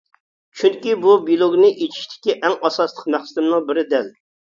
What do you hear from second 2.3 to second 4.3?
ئەڭ ئاساسلىق مەقسىتىمنىڭ بىرى دەل.